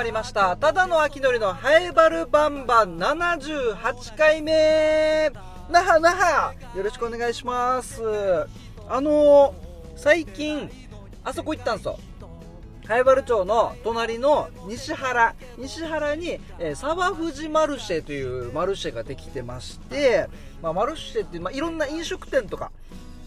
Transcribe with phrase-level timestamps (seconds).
[0.00, 0.56] まりました。
[0.56, 5.30] ただの秋のりのハエバルバンバン78回目。
[5.68, 8.00] 那覇那覇よろしくお願いします。
[8.88, 9.52] あのー、
[9.96, 10.70] 最近
[11.22, 11.98] あそこ行ったんですよ。
[12.86, 15.34] 貝原町の隣の西原。
[15.58, 20.30] 西原に、えー、沢藤マルシェというマルシェができてまして、
[20.62, 22.72] まあ、マルシェって、まあ、いろんな飲食店とか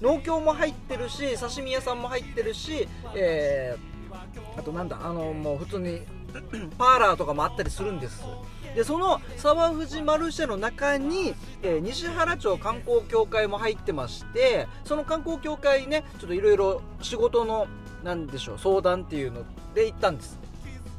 [0.01, 6.01] 農協も入ってるし刺身屋さんも入ってるし、えー、あとなんだあのもう普通に
[6.77, 8.23] パーラーとかもあったりするんです。
[8.75, 17.67] でその沢藤マルシェの中に、えー、西原町観光協会も入ってましてその観光協会ねちょっといろいろ仕事の
[18.03, 19.43] なんでしょう相談っていうの
[19.75, 20.39] で行ったんです。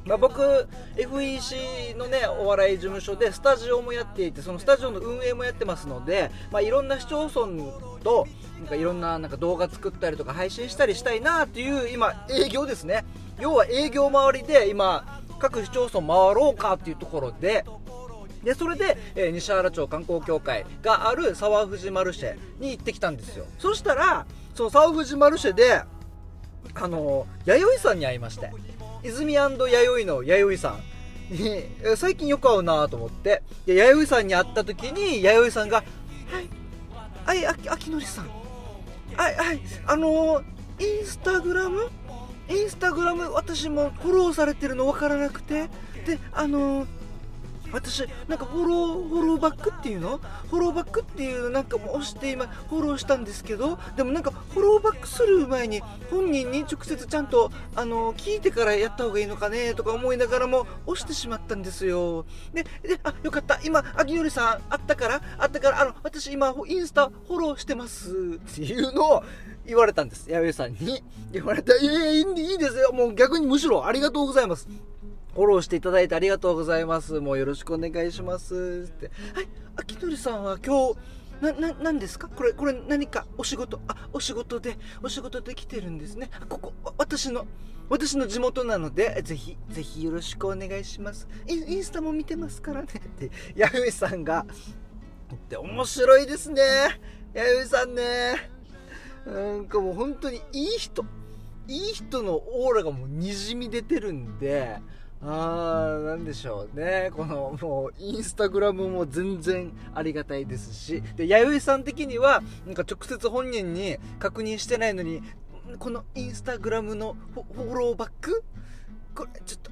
[0.07, 7.47] まあ、僕 FEC のねお笑い事務所でスタジオもやっていてそのスタジオの運営もやってますので、まあ、いろんな市町村
[8.03, 8.27] と
[8.59, 13.05] なんかいろんななんか動画作ったりとか配信したりしたいなっていう今営業ですね。
[13.41, 17.67] 要は営業周りで今各市町村回ろうかっていうところで
[18.43, 23.47] でそれで、えー、西原町観光協会がある沢藤マルシェに行ってきたんですよ。
[23.59, 25.83] そしたらその沢藤マルシェで
[26.75, 28.51] あの弥生さんに会いまして
[29.03, 30.77] 泉弥生の弥生さ
[31.31, 31.65] んに
[31.97, 35.85] 最近よく会うなと思って弥生さんに会った時に弥生さんが
[37.27, 38.29] 「はいはいあきのりさん。
[39.17, 40.43] はいはいあの
[40.81, 41.89] インスタグラム
[42.49, 45.69] インスタグラム私もフォローされてるの分からなくて
[46.07, 46.87] であの
[47.73, 50.19] 私なんかフォローフォローバックっていうの？
[50.49, 69.25] フォローバックっていうなんかも押して今フォローしたんですけどでもなんかフォローバックする前に本人に直接ちゃんとあの聞いてからやった方がいいのかねとか思いながらも押してしまったんですよでであよかった今秋よさんあったからあったからあの私今インスタフォローしてますっていうのを
[69.67, 70.31] 言われたんです。
[70.31, 71.03] 弥生さんに。
[71.33, 71.75] 言われた。
[71.79, 72.93] いやい、いいですよ。
[72.93, 74.69] もう逆にむしろありがとうございます。
[75.35, 77.21] フォローしていただいてありがとうございます。
[77.21, 78.89] もうよろしくお願いします。
[78.89, 79.11] って。
[79.35, 80.97] はい、秋鳥さんは今日、
[81.41, 82.29] な、な、何ですか？
[82.29, 83.27] これ、これ何か？
[83.37, 86.31] お仕事、あ、お仕事で、お仕事できてるんですね。
[86.49, 87.47] ここ、私の、
[87.89, 91.27] 私の地元なので、ぜひ、ぜひよろしくお願いします。
[91.49, 92.89] インスタも見てますからね。
[92.97, 94.47] って、弥生さんが、
[95.35, 96.63] って面白いですね。
[97.35, 98.51] 弥生さんね。
[99.27, 101.05] なんかもう本当にいい人。
[101.67, 104.79] いい人のオーラがもうにじみ出てるんで、
[105.27, 107.11] あー、なんでしょうね。
[107.15, 115.23] この、もう、インスタグラムも全然ありがたいですし、で、弥生さん的には、なんか直接本人に確認してないのに、
[115.79, 118.45] このインスタグラムのフォローバック
[119.15, 119.71] これ、ちょっと、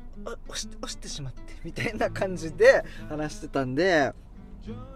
[0.49, 4.13] 押して、押してしまって、みたいな感じで話してたんで、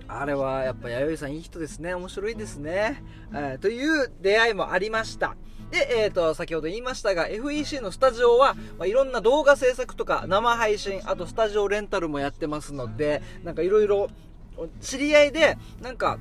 [0.09, 1.95] あれはやっぱ弥生さんいい人ですね。
[1.95, 3.03] 面白いですね。
[3.33, 5.37] えー、という出会いもありました。
[5.71, 14.09] で、えっ、ー、と、先ほど言いましたが、FEC のスタジオは、まあ、いろんな動画制作とか、生配信、あとスタジオレンタルもやってますので、なんかいろいろ、
[14.81, 16.19] 知り合いで、なんか、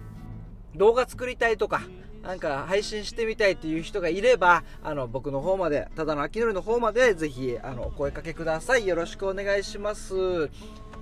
[0.76, 1.82] 動画作りたいとか、
[2.24, 8.88] なんか配信してみたいっていう人がいれば、あの、僕の方まで、ただの秋のりの方まで、ぜひ、あの、お声かけください。
[8.88, 10.50] よろしくお願いします。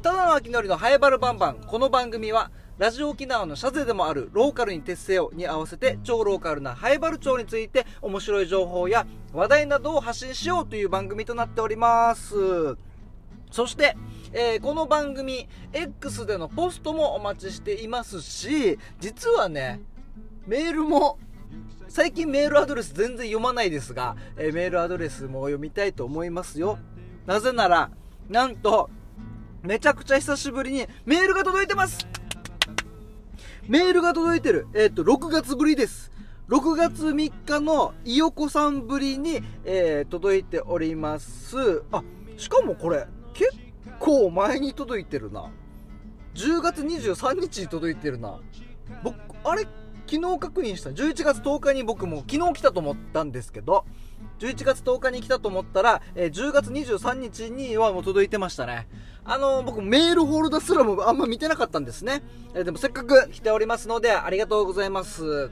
[0.02, 1.62] ただの秋のりのハエバルバンバン。
[1.66, 12.76] この番組は、ラジオ沖縄のシャゼでもあるローカルに徹せよに合わせて超ローカルなハエバル町について面白い情報や話題などを発信しようという番組となっております。
[13.52, 13.96] そして、
[14.32, 19.80] えー、この番組 X でのポストもお待ちしていますし、実はね、
[20.48, 21.20] メールも
[21.88, 26.80] 最近メールアドレス全然読まないですが、えー、メールアドレスも読みたいと思いますよ。
[27.28, 27.92] なぜなら、
[28.30, 28.90] なんと、
[29.62, 32.06] めちゃくちゃ久しぶりにメールが届いてます
[33.68, 34.68] メールが届いてる。
[34.74, 36.12] えっ、ー、と、6月ぶりです。
[36.50, 41.84] 6月3日のいよこさんぶりに、えー、届いております。
[41.92, 42.04] あ、
[42.36, 43.52] しかもこれ、結
[44.00, 45.50] 構前に届いてるな。
[46.36, 48.42] 10月23日に届いてるな。
[49.02, 49.16] 僕、
[49.46, 49.66] あれ
[50.14, 50.92] 昨日確認した。
[50.92, 53.84] 11月10日に僕も昨日来たと思ったんですけど、
[54.38, 58.88] 11月10日に来たと思ったら、えー、10月23日にはもう届いてましたね。
[59.26, 62.22] あの、僕メールホールドすらもあんま見てなかったんですね。
[62.54, 65.50] えー、でもせっかく来ておりますので、ありがとうございます。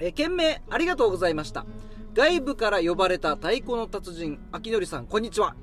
[0.00, 1.64] えー、件名、ありがとうございました。
[2.12, 5.54] 外部から呼ばれた太鼓の達人、秋のりさん、こんにちは。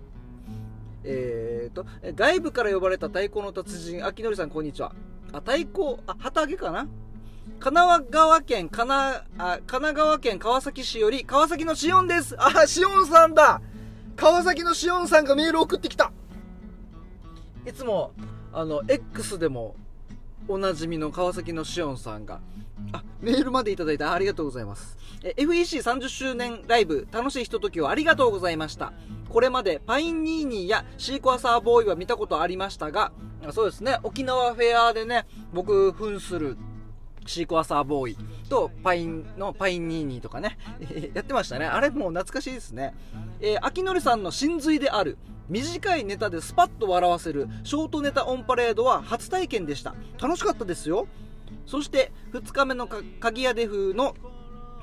[1.03, 1.85] えーと、
[2.15, 4.95] 外部から呼ばれた太鼓の達人、秋のりさん、こんにちは。
[5.33, 6.87] あ、太鼓、あ、旗揚げかな？
[7.63, 12.35] 神奈川県、神奈、あ、神奈川県川崎市より、川崎のしおんです。
[12.37, 13.61] あ、しおんさんだ
[14.17, 16.11] 川崎のしおんさんがメール送ってきた
[17.65, 18.11] いつも、
[18.51, 19.77] あの、X でも、
[20.49, 22.41] おなじみの川崎のしおんさんが、
[22.91, 24.97] あ、メールまでいただいてありがとうございます。
[25.21, 28.91] FEC30 周年ライブ、楽しいひとときをありがとうございました。
[29.29, 33.13] これまでパインニーニーやシークワーサーボーイは見たことありましたが、
[33.53, 36.57] そうですね、沖縄フェアでね、僕、扮する
[37.25, 38.17] シークワーサーボーイ
[38.49, 40.57] とパインのパインニーニーとかね、
[41.13, 41.65] やってましたね。
[41.65, 42.93] あれもう懐かしいですね。
[43.39, 45.17] えー、秋のりさんの真髄である
[45.49, 49.95] 短いネタでスパッと笑わせるショートネタオンパレードは初体験でした。
[50.21, 51.07] 楽しかったですよ。
[51.65, 52.87] そして2日目の
[53.19, 54.15] 鍵屋デフの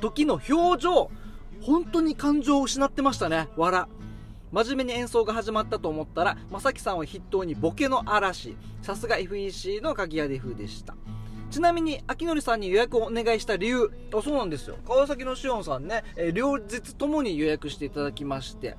[0.01, 1.11] 時の表情
[1.61, 3.85] 本当に感情を失ってましたね笑
[4.53, 10.97] 真面目に演奏が始まったと思ったら正樹さんを筆頭にボケの嵐さすが FEC の鍵屋デフでした
[11.51, 18.77] ちなみに秋典さんに予約をお願いした理由あそうなんですよ川崎のしおんさんね、え両日ともに予約していただきまして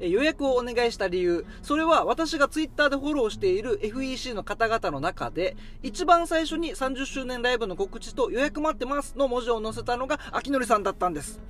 [0.00, 11.40] 予約をお願いした理由、それは私がツイッターでフォローしている FEC の方々の中で、一番最初に30周年ライブの告知と予約待ってますの文字を載せたのが秋典さんだったんです。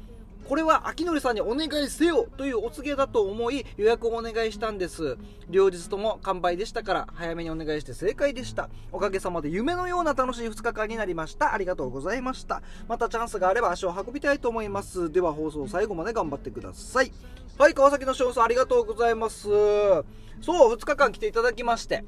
[0.49, 5.19] これは秋典さんにお願いせよというお告げだと思い予約をお願いしたんです。
[5.51, 8.71] 両日とも完売でしたから早めにお願いして正解でした。
[8.93, 11.53] おかげさまで夢のような楽しい2日間になりました。
[11.53, 12.63] ありがとうございました。
[12.87, 15.11] またチャンスがあれば足を運びたいと思います。
[15.11, 17.13] では放送最後まで頑張ってください。
[17.59, 19.49] はい川崎の翔さんありがとうございます。
[19.49, 22.05] そう2日間来ていただきまして。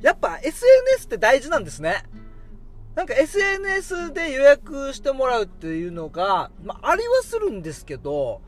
[0.00, 2.04] やっぱ SNS って大事なんですね。
[2.96, 8.40] なんか SNS で予約してもらうっていうのが、まあ、ありはするんですけど、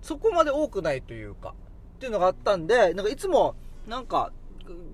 [0.00, 1.54] そこまで多くないというか、
[1.96, 3.56] っていうのがあったんで、なんかいつも、
[3.88, 4.32] なんか、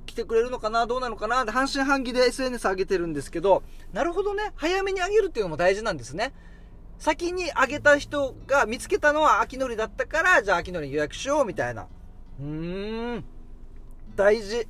[0.06, 3.62] 来てくれるのかなどうなのかなって半信半疑で SNS 上げてるんですけど、
[3.92, 6.32] なるほどね、早めに上げるっていうのも大事なんですね。
[6.98, 11.86] 先に上げた人が見つけたのは秋のりだったから、じゃあ秋のり予約しようみたいな。
[12.40, 13.24] うーん。
[14.16, 14.66] 大事。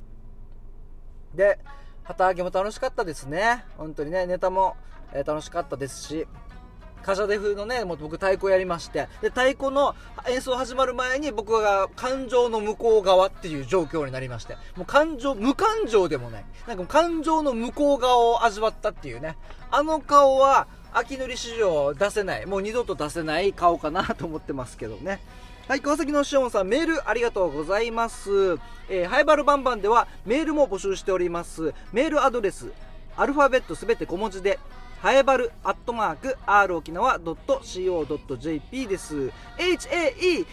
[1.33, 1.59] で、
[2.03, 3.63] 旗揚げも楽しかったですね。
[3.77, 4.75] 本当にね、ネタも、
[5.13, 6.27] えー、楽しかったですし、
[7.03, 9.93] カジャデ風のね、もう僕太鼓やりまして、で、太鼓の
[10.29, 16.45] 演奏始まる前に僕が感情の向こう側っていう状況になりまして、もう感情、無感情でもない。
[16.65, 19.37] なんか感情の向こう側を味わったっていうね。
[19.69, 22.45] あの顔は、秋塗り史上出せない。
[22.45, 25.19] もう二度と出せない顔かなと思ってますけどね。
[25.65, 28.29] はい、川崎のしおんさん、メールありがとうございます。
[28.89, 31.73] えー、ハイバルバンバンではメールも募集しております。
[31.93, 32.69] メールアドレス、
[33.15, 34.59] アルファベットすべて小文字で、
[34.99, 39.31] ハエバルアットマーク r 沖縄 .co.jp です。
[39.57, 40.45] h-a-e-b-a-r-u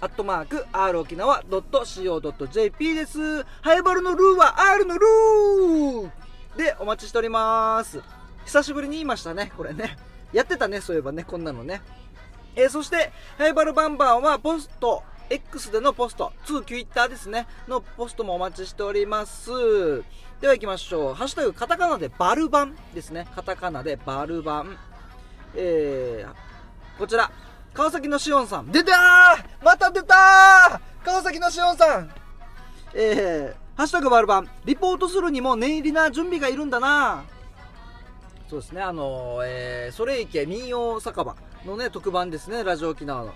[0.00, 3.42] アットマーク r 沖縄 .co.jp です。
[3.62, 8.00] ハエバルのルーは r のルーでお待ちしております。
[8.44, 9.98] 久しぶりに言いましたね、これね。
[10.32, 11.82] やってたね、そういえばね、こんなのね。
[12.56, 19.50] えー、そして、ハイバルバンバンはポスト、X でのポスト、2 Twitter ですね、のポストもお待ちしております。
[20.40, 21.14] では行きましょう。
[21.14, 23.28] ハッシュタグ、カタカナでバルバンですね。
[23.34, 24.76] カタカナでバルバン。
[25.54, 27.30] えー、こちら、
[27.72, 28.72] 川崎のしおんさん。
[28.72, 32.10] 出たーまた出たー川崎のしおんさん
[32.94, 34.48] えー、ハッシュタグバルバン。
[34.64, 37.22] リポートするにも念入りな準備がいるんだな
[38.48, 41.36] そうですね、あのー、えー、それ池民謡酒場。
[41.64, 43.34] のね、特番ですね、ラジオ沖縄の。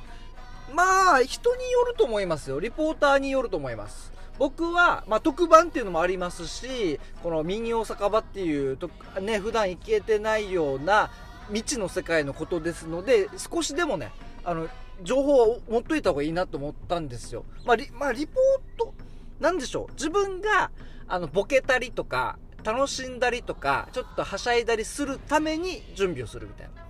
[0.72, 2.58] まあ、人によると思いますよ。
[2.58, 4.12] リポーターによると思います。
[4.38, 8.90] 僕は、まあ、特番っていうのもありますし、この民謡酒場っていうと、
[9.20, 11.10] ね、普段行けてないような
[11.48, 14.10] 未知の世界のことですので、少しでもね、
[14.44, 14.68] あの、
[15.02, 17.44] 情報を持っといた方がいいなと思ったんですよ。
[17.64, 18.94] まあ、リ、まあ、リポート、
[19.40, 19.92] なんでしょう。
[19.92, 20.70] 自分が、
[21.06, 26.83] あの、ボケたりとか、楽しんだりとか、ちょっとはしゃいだりするために準備をするみたいな。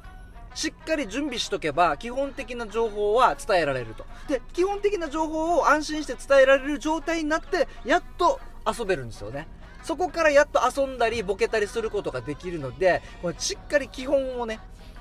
[0.55, 4.07] しっかり準備しとけば、基本的な情報は伝えられると。
[4.29, 9.49] で、基本的な情報を安心して伝えられる状態になって、やっと遊べるんですよね。
[9.83, 14.61] そこからやっと遊んだり、ボケたりすることができるので、これしっかり基本をね、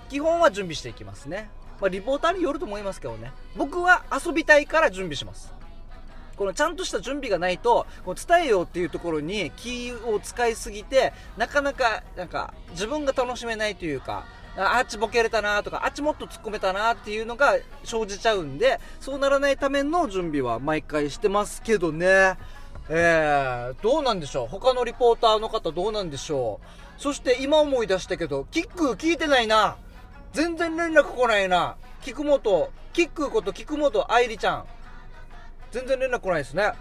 [0.10, 1.50] 基本は準備していきますね。
[1.79, 3.31] まあ、リポーターによると思いますけどね。
[3.55, 5.53] 僕は遊びたいから準備します。
[6.36, 22.38] このちゃんとした準備がないと、この伝えようっていうところに気を使いすぎて、なかなか、なんか、自分が楽しめないというか、あっちボケれたなとか、あっちもっと突っ込めたなっていうのが生じちゃうんで、そうならないための準備は毎回してますけどね。
[22.89, 24.48] えー、どうなんでしょう？
[24.48, 26.60] 他のリポーターの方どうなんでしょ
[26.98, 27.01] う？
[27.01, 29.77] そして今思い出したけど、キック聞いてないな。
[30.33, 31.77] 全然連絡来ないな。
[32.01, 34.65] 菊本、キックこと菊本愛理ちゃん。
[35.72, 36.74] 全然連絡来ないですね。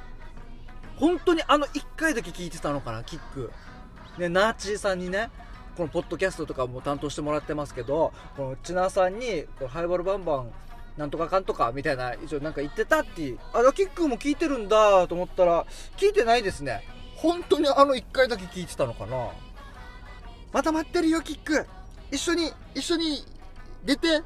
[0.96, 3.50] 本当にあの1回だけ聞いてたのかな、キック。
[4.18, 5.30] ね、ナーチーさんにね、
[5.76, 10.50] このポッドキャストとかも担当してもらってますけどこのチナさんにこのハイバルバンバン
[10.96, 15.64] なんとかかんとかみたいな一応なんか言ってたってあキックも聞いてるんだと思ったら
[15.96, 16.82] 聞いてないですね。
[17.16, 19.30] 本当にあの1回だけ聞いてたのかな。
[20.52, 21.66] また待ってるよキック。
[22.10, 23.24] 一緒に一緒に
[23.84, 24.22] 出て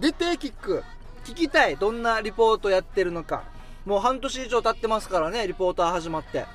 [0.00, 0.82] 出てキック。
[1.24, 1.76] 聞きたい。
[1.76, 3.44] どんなリポートやってるのか。
[3.84, 6.46] もう半年以上経ってますからねリポーター始まって。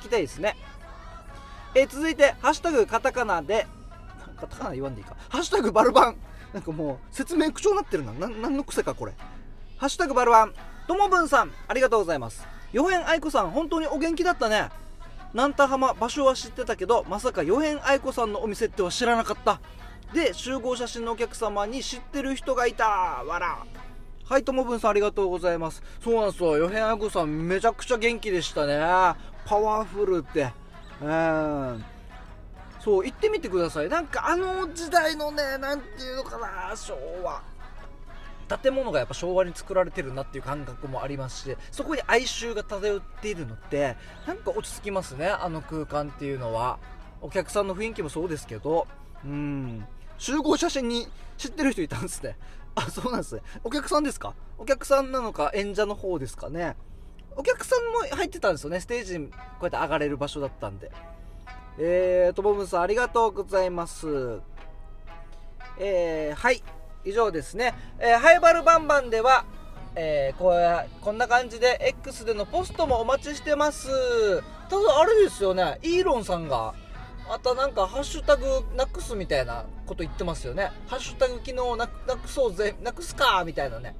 [0.00, 0.56] 聞きたいですね。
[1.76, 3.66] え続いて「ハッシュタグカタカナ」で
[4.46, 6.16] カタカナ言わんでいいか「ハッシュタグバルバン」
[6.52, 8.12] なんかもう説明口調になってるな。
[8.12, 9.12] な何の癖かこれ
[9.78, 10.54] 「ハッシュタグバルバン」
[10.86, 12.46] ともぶんさんありがとうございます。
[12.72, 14.70] ヨヘン愛子さん本当にお元気だったね。
[15.32, 19.60] 南田浜場所は知ってたけどまさかヨヘン愛子さんのお店っては知らなかった。
[20.12, 22.86] で集合写真のお客様に知ってる人がいた。
[22.86, 23.58] わら
[24.26, 25.82] はいともぶんさんありがとうございます。
[26.02, 26.56] そうなんですよ。
[26.56, 28.78] ヨヘン愛子さんめちゃくちゃ元気でしたね。
[29.44, 30.52] パワフルって。
[31.02, 31.84] うん。
[32.84, 33.88] そう行ってみてください。
[33.88, 37.42] なんかあの時代のねなんていうのかな昭和。
[38.62, 46.78] 建物がやっぱ昭和に作られてるなっていう感覚もありますしそこに哀愁が漂っているのってなんか落ち着きますねあの空間っていうのは。
[47.22, 48.86] お客さんの雰囲気もそうですけど。
[49.24, 49.86] うん。
[50.18, 52.36] 集合写真に知ってる人いたんですね。
[52.74, 53.40] あそうなんですね。
[53.64, 54.34] お客さんですか？
[54.58, 56.76] お客さんなのか演者の方ですかね。
[57.34, 58.78] お客さんも入ってたんですよね。
[58.78, 60.92] ステージにこうやって上がれる場所だったんで。
[61.78, 64.40] えーともぶんさんありがとうございます。
[65.78, 66.62] えー、はい。
[67.04, 69.44] 以上ですね、えー、ハイバルバンバンでは、
[69.94, 73.88] えー、こうこんな感じで X でのポストもお待ちしてます。
[74.70, 75.78] ただあれですよね。
[75.82, 76.74] イーロンさんが
[77.28, 78.44] またなんかハッシュタグ
[78.76, 80.72] なくすみたいなこと言ってますよね。
[80.86, 83.94] ハッシュタグ機能なくなくそうぜなくすかみたいなね。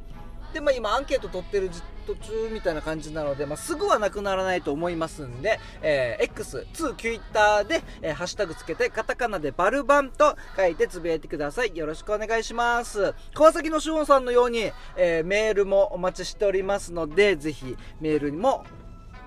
[0.54, 1.68] でまあ今アンケート取ってる
[2.06, 11.76] 途中みたいな感じなので、まあ、すぐはなくならないと思いますんで、えー、X、2、Twitter で、えー、ハッシュタグつけて、カタカナでバルバンと書いてつぶやいてください。
[11.76, 13.14] よろしくお願いします。
[13.34, 18.64] 川崎のしおんさんのように、えー、メールもお待ちしておりますので、ぜひメールにも、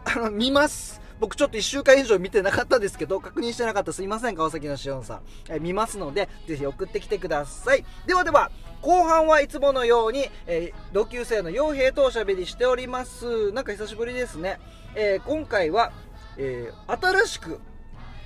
[0.05, 1.06] あの、見ます。
[1.19, 5.21] 僕ちょっと1週間以上見てなかったですけど、確認してなかったすいません、川崎のしおんさん。
[5.49, 7.83] え見ますので、ぜひ送ってきてください。
[8.05, 13.51] ではでは、後半はいつものように、えー同級生の傭兵とおしゃべりしております。
[13.51, 14.59] なんか久しぶりですね。
[14.95, 15.91] えー今回は、
[16.37, 17.59] えー新しく、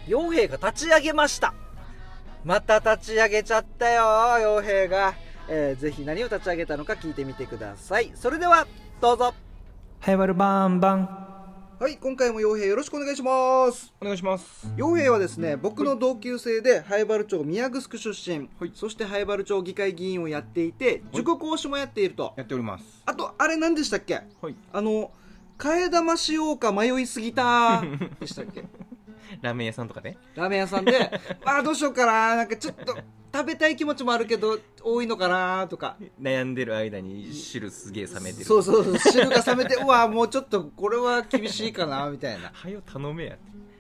[0.08, 1.54] 傭兵が立ち上げました。
[2.44, 5.14] また立ち上げちゃったよ、傭兵が。
[5.48, 8.12] えーぜひ何を立ち上げたのか聞いてみてください。
[8.16, 8.68] それでは、
[9.00, 9.34] どうぞ。
[10.02, 11.31] ハイバルバンバン
[11.82, 13.92] はい、今回も傭兵よろしくお願いします。
[14.00, 14.68] お願いします。
[14.78, 18.72] 傭兵はですね僕の同級生で灰原町宮城出身、はい。
[18.76, 22.86] そして灰原町議会議員をやっていて塾講師もやっていると、やっております。
[23.08, 24.22] あとあれ何でしたっけ？
[24.44, 24.56] はい。
[24.72, 25.10] あの
[25.58, 27.82] 替え玉しようか迷いすぎた
[28.22, 28.64] でしたっけ？
[29.42, 30.18] ラーメン屋さんとかね。
[30.36, 30.98] ラーメン屋さんで
[31.46, 32.98] あーどうしようかななんかちょっと
[33.34, 35.96] 食べたい気持ちもあるけど多いのかなとか。
[36.22, 38.46] 悩んでる間に汁すげえ冷めてる。
[38.46, 42.52] そうそうそう汁が冷めてうわもうちょっとこれは厳しいかなみたいな。
[42.54, 43.38] はよ頼めや。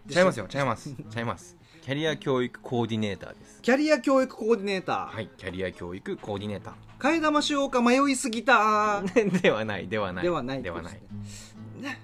[0.09, 0.93] ちゃいますよちゃいます。
[1.09, 1.57] ちゃいます。
[1.81, 3.59] キャリア教育コーディネーターです。
[3.61, 9.01] キャリア教育コーディネーター、はいキャリア教育コーディネータ替え玉しようか迷いすぎた。
[9.03, 10.23] ーではないではない。
[10.23, 11.01] ではないではない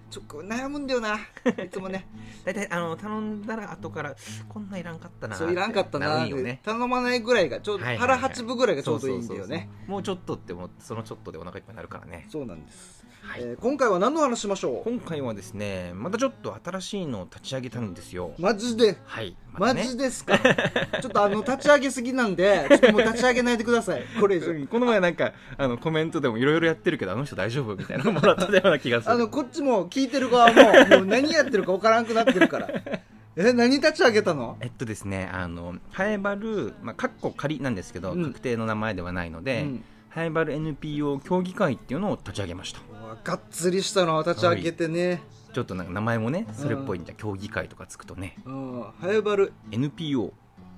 [0.10, 2.08] ちょっと悩むんだよないつもね。
[2.46, 4.16] 大体あの頼んだら後から
[4.48, 6.62] こんないらんかったなそういらんかったななるんよね。
[6.64, 9.70] 頼まないぐらいがちょうど腹八分ぐらいがちょうどいいんだよね。
[9.88, 12.26] もうちょっとってもそのちょっとでお腹いっぱいになるからね。
[12.32, 13.42] そうなんです、はい。
[13.42, 14.90] えー今回は何の話しましょう？
[14.90, 18.34] 今回はですねまたちょっと新しいのを立ち上げたんですよ。
[18.40, 18.98] マジで？
[19.06, 19.36] はい。
[19.52, 19.84] マたね。
[19.84, 20.38] ジですか？
[21.02, 24.04] ちょっとあの立ち上げすぎなんでちょっともう立ち上げないでください。
[24.22, 27.76] これ以上うんこの前なんかあのコメントでもいろいろやってるけどあの人大丈夫？
[27.76, 29.14] みたいなのもらったような気がする。
[29.14, 32.70] あのこっちも聞いてる側ももう何やってるか分からんくなってるから。
[33.36, 34.58] え何立ち上げたの？
[34.62, 38.26] えっとですねあのハエバルまあカッコ仮なんですけど、うん。
[38.26, 39.84] 確定の名前ではないので、うん。
[40.10, 42.80] ハエバル NPO 協議会っていうのを立ち上げました。
[42.80, 45.22] うわがっつりしたのを立ち上げてね、
[45.54, 48.38] ちょっとなんか名前もねそれっぽいんじゃ協議会とかつくとね。
[48.46, 49.54] うん、ハエバル。
[49.72, 50.32] NPO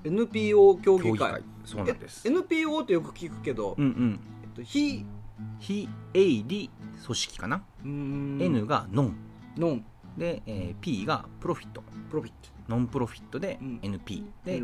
[0.06, 1.10] NPO 協議会。
[1.10, 1.44] 協議会。
[1.66, 2.26] そうなんです。
[2.26, 4.20] え NPO ってよく聞くけど、うんうん。
[4.44, 5.06] えっと、非
[5.60, 6.70] 非営利
[7.06, 9.16] 組織かな、N がノン。
[9.58, 9.86] ノン。
[10.18, 11.82] で、えー P がプロフィット。
[12.10, 12.50] プロフィット。
[12.68, 13.80] ノンプロフィットでうん。
[13.82, 14.64] NP、で、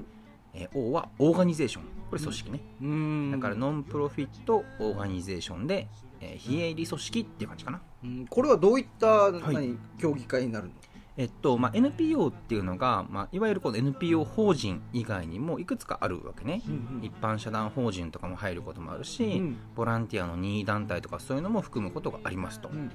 [0.53, 1.83] えー O はオーガニゼーション。
[2.09, 3.31] これ組織ね、うーん。
[3.31, 5.87] だからノンプロフィットオーガニゼーションで、
[6.21, 7.81] えー非営利組織っていう感じかな。
[8.03, 8.27] うん。
[8.27, 9.31] これはどういった、い。
[9.53, 10.73] 何協議会になるの？
[11.17, 16.61] えっとまあ、NPO っていうのが、まあ、いわゆるこの NPO 法人以外にもいくつかあるわけね、
[17.01, 22.91] 一般社団法人とかも入ることもあるし、うんボランティアの任意団体とかそういうのも含むことがありますと、うん。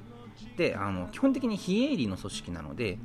[0.57, 2.99] であの基本的に非営利の組織なので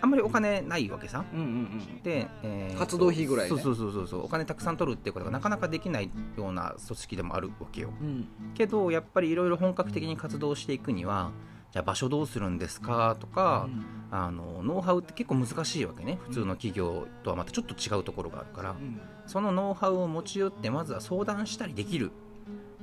[0.00, 1.24] あんまりお金ないわけさ。
[1.32, 3.56] うんうんうんで、えー活動費ぐらいね。
[3.56, 4.24] そうそうそうそうそう。
[4.24, 7.90] お金たくさん取るっていうことがなかなかできないような組織でもあるわけよ。
[8.00, 8.28] うん。
[8.54, 11.32] けどやっぱりいろいろ本格的に活動していくには
[11.70, 13.16] じゃあ場所どうするんですか？
[13.20, 13.68] とか、
[14.10, 16.18] あのノウハウって結構難しいわけね。
[16.28, 19.00] 普通の企業とはまたちょっと違うところがあるから、うん。
[19.26, 22.10] そのノウハウを持ち寄ってまずは相談したりできる。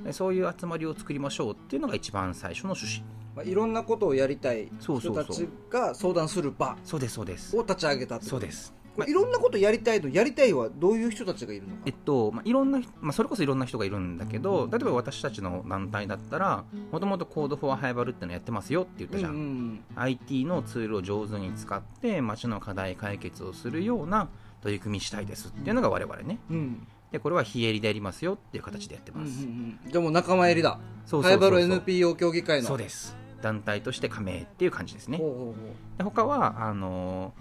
[0.04, 3.04] でそういう集まりを作りましょうっていうのが一番最初の趣旨。
[3.34, 7.56] まあ、いろんなことをやりたい人たちが相談する場そうですそうです。
[7.56, 11.82] を立ち上げたそうですこれいろんなことやりたいとやりたいはどういう人たちがいるのか。
[11.84, 24.28] えっとまあ、いろんな、まあ、それこそいろんな人がいるんだけど例えば私たちの団体だったらもともとコードフォアハイバルってのやってますよって言ったじゃん、うん IT のツールを上手に使って街の課題解決をするような
[24.62, 26.38] 取り組みしたいですっていうのが我々ね。
[26.50, 26.56] うん。
[26.56, 29.78] うんでこれは非営利でやりますよっていう形でやってうんうんうます、ん。
[29.86, 30.80] じゃあもう仲間入りだ。
[31.08, 32.66] ハイバル NPO 協議会の。
[32.66, 33.16] そうです。
[33.40, 35.18] 団体として加盟っていう感じですね。
[35.18, 35.54] ほうほうほ
[35.98, 37.32] で他はあの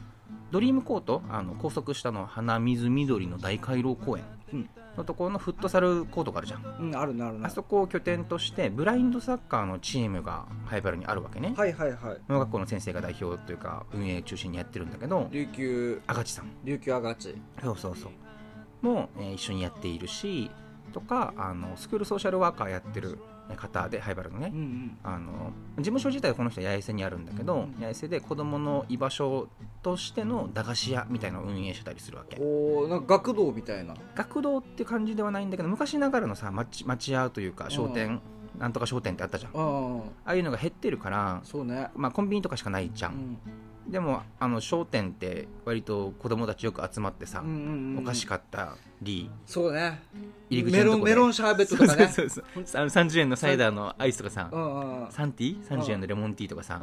[0.51, 4.23] ドリームコートあの拘束したの花水緑の大回廊公園
[4.53, 4.69] うん。
[4.95, 6.61] のところのフットサルコートがあるじゃん。
[6.63, 7.47] ううんあるなあるな。
[7.47, 11.53] あそこを拠点としてブラインドサッカーのチームがハイバルにあるわけね。
[11.57, 12.17] はいはいはい。
[12.29, 16.01] 農学校の先生が代表というか運営中心にやってるんだけど琉球。
[16.07, 16.45] 赤地さん。
[16.63, 17.35] 琉球アガチ。
[17.61, 18.85] そうそうそう。
[18.85, 20.49] も、えー一緒にやっているし
[20.93, 23.19] とかあのスクールソーシャルワーカーやってる
[23.55, 24.97] 方でハイバルのね、うんうん。
[25.03, 29.47] あの事務所自体はこの人は八重洲にあるんだけど、うん八重洲で子どもの居場所
[29.83, 32.37] としての駄菓子屋みたいなのを運営してたりするわけ。
[32.39, 33.93] おーなんか学童みたいな。
[34.15, 38.21] 学童って感じではないんだけど昔ながらのさ町町屋というか商店、
[38.57, 39.51] なんとか商店ってあったじゃん。
[39.53, 41.89] ああいうのが減ってるから、そうね。
[41.95, 43.37] まあ、コンビニとかしかないじゃ、うんん
[43.87, 47.99] でもあの商店って割と子供たちよく集まってさ、うんうんうん。
[47.99, 50.01] お菓子買ったりそうね。
[50.49, 52.07] 入り口メロンメロンシャーベットとかね。
[52.07, 52.81] そうそうそう。
[52.81, 55.11] あの30円のサイダーのアイスとかさうんうんうん。
[55.11, 55.61] サンティ？
[55.61, 56.81] ー30円のレモンティーとかさ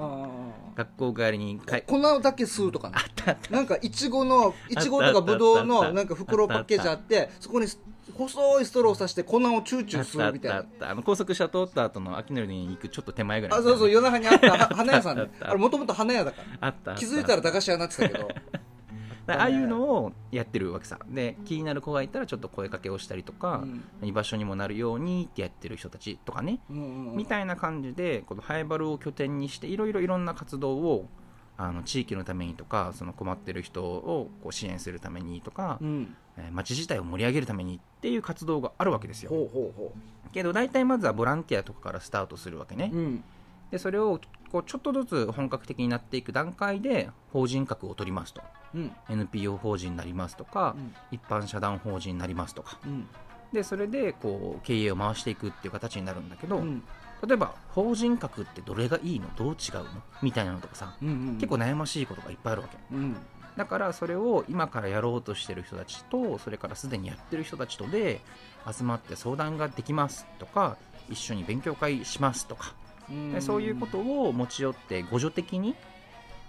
[0.76, 2.94] 学校帰りに粉だけ吸うとかね。
[2.96, 3.50] あったあった。
[3.52, 7.66] なんかいちごのいちごとかぶどうのなんか袋パッケージあってそこに
[8.10, 10.90] 細いストローをさして粉をチューチューあったあったあ吸うみたいなった。
[10.90, 14.50] あの高速車通った後の秋のりに行くちょっと手前ぐらいあそうそう夜中にあった。
[14.50, 16.68] は 花屋さんであれもともと花屋だから。
[16.68, 18.28] あった気づいたら駄菓子屋になってたけど。
[19.28, 20.98] ああいうのをやってるわけさ。
[21.08, 23.64] で気になる子がいたらちょっと声かけをしたりとか、
[24.02, 27.16] 居場所にもなるようにってやってる人たちとかね、うんうんうん。
[27.16, 31.08] みたいな感じでこのハイバルを拠点にしていろいろいろんな活動を
[31.62, 36.16] あの地域のためにとかその困ってる人をこう支援するためにとか、うん。
[36.36, 39.30] えー街自体を盛り上げるためにっていう活動があるわけですよ。
[39.30, 39.92] ほうほうほ
[40.32, 43.24] けど大体まずはボランティアとかからスタートするわけね、ううん。
[43.70, 44.18] でそれを
[44.50, 48.42] こうちょっとずつ本格的になっていく段階で法人格を取りますと。
[48.74, 48.92] うん。
[49.10, 50.94] NPO 法人になりますとか、うん。
[51.10, 52.78] 一般社団法人になりますとか。
[52.86, 53.06] うん。
[53.52, 56.82] でそれでこう経営を回していくっていう形になるんだけど、うん
[57.26, 59.28] 例えば法人格ってどれがいいの？
[59.36, 59.84] どう違うの？
[60.22, 62.76] みたいなのとかさ、うんうん結構悩ましいことがいっぱいあるわけ。
[62.92, 63.16] うん。
[63.56, 68.20] だからそれを今からやろうとしてる人たちとそれからすでにやってる人たちとで
[68.70, 70.78] 集まって相談ができますとか
[71.10, 72.74] 一緒に勉強会しますとか。
[73.32, 75.74] でそういうことを持ち寄って互助的に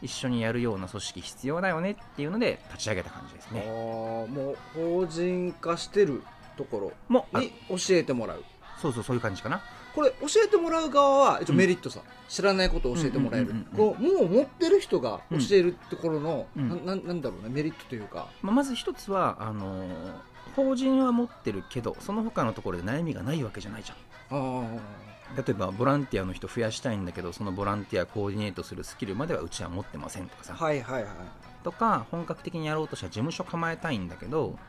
[0.01, 6.23] 一緒にやるような組織必要だよねっていうので立ち上げた感じですあねーもう法人化してる
[6.55, 7.19] ところ。
[7.39, 8.43] に教えてもらう。
[8.81, 9.62] そうそうそういう感じかな
[9.93, 13.51] これ教えてもらう側は一応メリットさ、知らないことを教えてもらえる。
[13.51, 16.86] うんうんうんこうもう持ってる人が教えるところの、うん。
[16.86, 18.27] なななんだろうねメリットというか。
[18.41, 19.88] まあまず一つはあのー
[20.56, 23.95] 法人は持ってるけどその他のところで悩みがないわけじゃないじゃ
[24.36, 24.38] ん。
[24.38, 24.63] あ
[25.36, 31.12] 例えばボランティアの人増やしたいんだけどそのボランティアコーディネートするスキルまではうちは持ってませんとかさ、あはいはいはい。
[31.63, 34.60] とか本格的にやろうとしたら事務所構えたいんだけど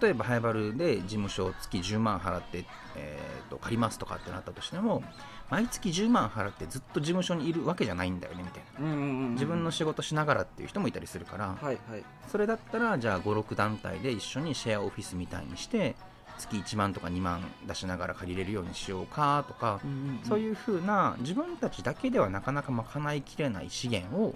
[0.00, 2.64] 例えばハイバルで事務所を月10万払って、
[2.96, 5.02] えー、と借りますとかってなったとしても
[5.50, 8.86] 毎月10万払ってずっと事務所にいるわけじゃないんだよねみたいな。
[8.86, 12.02] うんうんうん自分の仕事しながらっていう人もいたりするから、はいはい。
[12.26, 15.94] それだったらじゃあ56団体で一緒にシェアオフィスみたいにして
[16.38, 19.80] 月1万とか2万出しながら借りれるようにしようかとか、
[20.24, 24.34] そうういう風な自分たちだけではなかなか賄いきれない資源を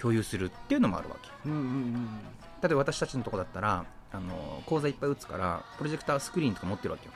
[0.00, 1.48] 共有するっていうのもあるわけ。
[1.48, 2.06] んうんうん。
[2.62, 7.12] 例えば私たちのとこだったらあの講座いっぱい打つからプロジェクタースクリーンとか持ってるわけよ。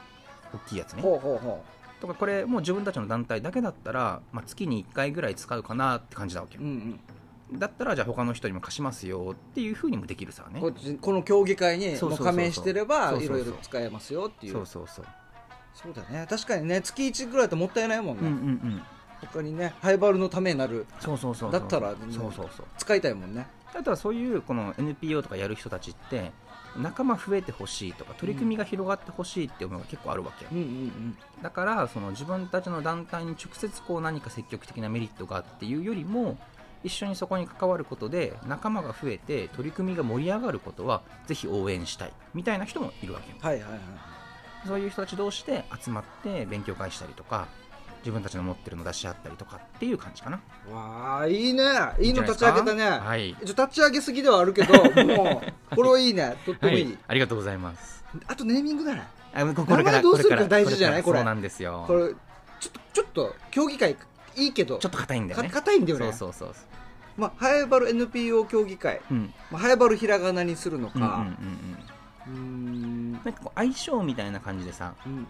[0.53, 1.03] 大きいやつね。
[1.03, 1.62] ほうほうほ
[2.00, 6.62] とかこれもう自分たちの団体だけだったら、まあ、月に1回ぐらい使うかなって感じなわけよ。
[6.62, 6.98] う、うん
[7.53, 7.59] うん。
[7.59, 10.61] だったらじゃあ他の人にも貸しますよっていう風にもできるさね。
[10.61, 14.53] こっちこの協議会に加盟してればいろいろ使えますよっていう。
[14.53, 15.07] そうそうそう。
[15.74, 16.26] そうだね。
[16.29, 18.37] 確かにね月1ぐらいだともったいないもんね、うんうんう
[18.76, 18.83] ん。
[19.20, 20.87] 他にねハイバルのためになる。
[21.00, 21.61] そうそうそうそう。
[21.61, 22.66] だったらそうそうそう。
[22.79, 26.33] 使いたいもんねあとはそういうこの NPO とかやる人たちって
[26.76, 36.37] 仲間増えてほしいとか取り組みが広がってほしいっていうのが結構あるわけよ、うんうんだからその自分たちの団体に直接こう何か積極的なメリットがっていうよりも
[36.85, 43.37] 一緒にそこに関わることで仲間が増えて取り組みが盛り上がることはぜひ応援したいみたいな人もいるわけよ。
[43.40, 43.80] はいはいはい。
[44.66, 47.48] そういう人たち同士で集まって勉強会したりとか
[48.00, 50.40] 自分たちの持ってるの出し合ったりとかっていう感じかな。
[50.72, 51.62] わあいいね。
[52.00, 52.84] いいの立ち上げたね。
[52.90, 53.30] はい。
[53.42, 54.72] 一応立ち上げすぎではあるけど
[55.04, 56.36] もうこれはいいね。
[56.44, 58.04] とってもいい、はい、ありがとうございます。
[58.26, 59.06] あとネーミングだね。
[59.32, 61.02] あこ名前どうするかこれ大事じゃない？
[61.02, 61.24] これこれ。
[61.24, 61.84] からそうなんですよ。
[61.86, 62.14] これ
[62.60, 63.96] ちょっとちょっと競技会
[64.36, 64.78] いいけど。
[64.78, 66.12] ちょっと硬いんだよかね硬いんだよね。
[66.12, 66.54] そうそうそう
[67.16, 69.34] まあ、ハエバル NPO 協議会、うん。
[69.50, 71.26] まあ、ハエバルひらがなにするのうんうんうんか
[72.28, 72.34] うん。
[72.34, 73.12] うーん。
[73.12, 75.26] なんかこう相性みたいな感じでさうん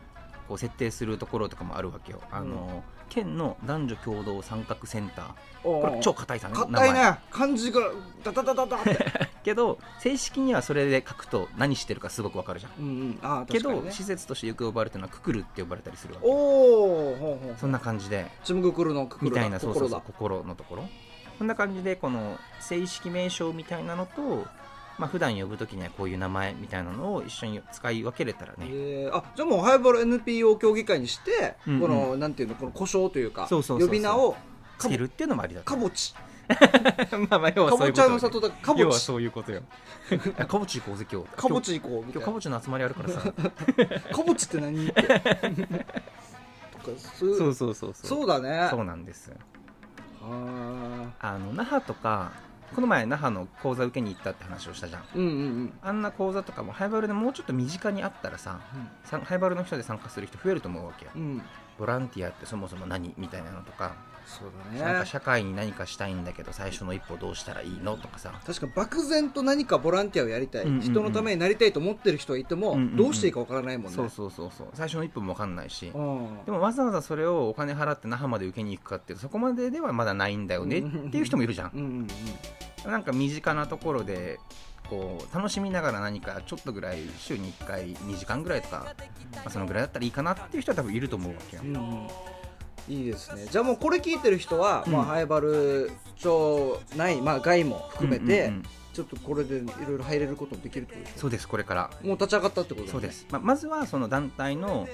[0.51, 2.21] こう設定するところとかもあるわけよ。
[2.33, 5.27] あの、県の男女共同参画センター。
[5.63, 7.19] これ超硬いさね硬いね。
[7.31, 7.81] 漢字が
[8.25, 8.99] ダダダダダって。
[9.45, 12.73] けど正式にはそれで書くと何してるかすごくわかるじゃん。
[12.81, 13.19] うんうん。
[13.23, 16.27] あーけど、施設としてよく呼ばれてるのはククルって呼ばれたりするわけ。
[16.27, 18.29] おおそんな感じで。
[18.43, 19.37] チムグクルのククルだ。
[19.37, 20.89] みたいなそうそうそう心のところ。
[21.39, 24.47] こんな感じでこの正式名称みたいなのと
[25.01, 28.67] まあ普段呼ぶときにはこういう名前みたいなのを一緒に使い分けれたらね。
[28.69, 31.81] えー、あじゃあもうハイバル NPO 協議会にして、うんうん。
[31.81, 34.37] このなんていうのこの故障というか呼び名を
[34.79, 35.65] つけるっていうのもありだと。
[35.65, 36.15] かぼち。
[37.31, 38.11] まあまあ要はかぼちゃそういうことよ。
[38.11, 39.63] の里だかぼ要はちそういうことよ。
[40.47, 41.29] かぼち 行こうぜ今日。
[41.29, 42.21] かぼち行こうみたいな。
[42.21, 43.21] 今日かぼちの集まりあるからさ。
[44.13, 44.87] かぼちって何？
[44.87, 45.15] ってとか
[47.15, 47.95] そうそうそうそう。
[47.95, 48.67] そうだね。
[48.69, 49.33] そうなんです。
[50.23, 52.33] ああの那覇とか
[52.75, 55.03] この前那覇の講座受けに行ったって話をしたじゃん。
[55.03, 55.73] ーうんうんうん。
[55.83, 58.61] あんな講座とかもハイバルでもうちょっと身近にあったらさ
[59.05, 61.11] さんハイバルの人で参加する人増えると思うわけよ。
[61.15, 61.43] うん。
[61.79, 63.95] ボランティアってそもそも何みたいなのとか、
[64.31, 68.33] そうなんかだね社会に何かしたいんだけど最初の一歩どうしたらいいのとかさ。
[68.47, 70.81] 確か漠然と何かボランティアをやりたい、うんうんうん。
[70.83, 73.97] 人のためになりたいと思ってる人がいても、うんうんうんどうしていいかわからないもんね。
[73.97, 74.69] そうそうそうそう。
[74.75, 75.91] 最初の一歩も分かんないし。
[75.95, 76.45] うん。
[76.45, 81.71] でもわざわざそれをお金払って那覇まで受けに行くかっていうとそこまでではまだないんだよねっていう人もいるじゃん。
[81.75, 82.09] うんうん
[82.85, 82.91] うん。
[82.91, 84.39] なんか身近なところで
[84.89, 88.95] こう楽しみながら何かちょっとぐらい週に1回2時間ぐらいとか、
[89.37, 92.09] まあ、そのぐらいだったらいいかなっていう人は多分いると思うわけよ、うんうん
[92.89, 93.47] いいですね。
[93.51, 94.93] じゃあもうこれ聞いてる人は、うん。
[94.93, 98.63] まあ、ハイバル町内、まあ、外も含めて、うんうんうん。
[98.93, 101.91] ちょっとこれでいろいろ入れることもできるってことそうですこれから。
[102.03, 102.93] もう立ち上がったってことだね。
[102.93, 104.89] そうです、まあ、まずはその団体の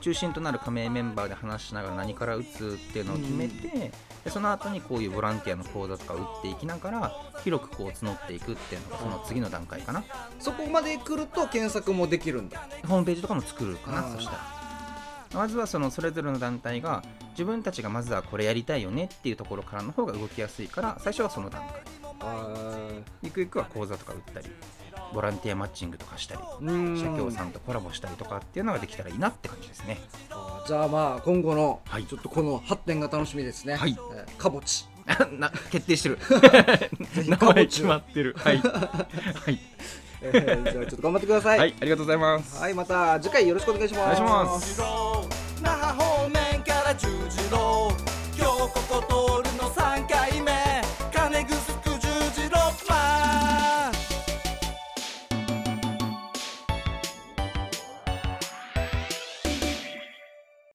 [0.00, 3.92] 中心となる加盟メンバーで話しながら何から打つっていうのを決めて、
[4.24, 10.04] でその後にこういうボランティアの講座とか打っていきながら広くこう募っていくっていうのがその次の段階かな。
[10.38, 12.68] そこまで来ると検索もできるんだ。
[12.86, 14.59] ホームページとかも作るかなそしたら
[15.34, 21.80] まずはそのそれぞれの団体が自分たちがまずはこれやりたいよねっていうところからの方が動きやすいから最初はその段階。
[22.22, 22.78] あ
[23.22, 24.46] ゆくゆくは講座とか打ったり
[25.14, 26.98] ボランティアマッチングとかしたりうん。
[26.98, 29.98] 社協さんとコラボしたりとかっていうのができたらいいなって感じですね。
[30.66, 32.04] じゃあまあ今後のはい。
[32.04, 33.96] ちょっとこの発展が楽しみですね、はい。
[34.14, 34.86] えーかぼち
[35.38, 36.18] な決定してる。
[37.22, 38.34] ひ名前決まってる。
[38.38, 39.58] はい、 はい
[40.22, 40.30] え
[40.64, 41.58] ーじゃあちょっと頑張ってください。
[41.58, 42.60] はい、ありがとうございます。
[42.60, 44.20] はい、また次回よろしくお願いします。
[44.22, 44.80] お願いします。
[45.62, 47.89] 那覇方面から十字路